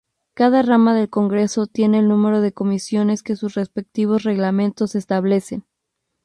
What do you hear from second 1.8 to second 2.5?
el número